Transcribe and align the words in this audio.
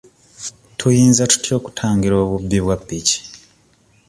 Tuyinza 0.77 1.23
tutya 1.31 1.53
okutangira 1.59 2.15
obubbi 2.23 2.57
bwa 2.63 2.75
ppiki? 2.81 3.19